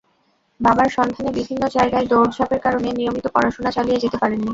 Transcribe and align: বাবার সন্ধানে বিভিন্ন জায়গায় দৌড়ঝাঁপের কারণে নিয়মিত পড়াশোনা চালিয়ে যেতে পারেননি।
বাবার 0.59 0.89
সন্ধানে 0.89 1.31
বিভিন্ন 1.39 1.63
জায়গায় 1.75 2.05
দৌড়ঝাঁপের 2.07 2.59
কারণে 2.65 2.89
নিয়মিত 2.91 3.25
পড়াশোনা 3.35 3.69
চালিয়ে 3.71 4.01
যেতে 4.03 4.17
পারেননি। 4.21 4.49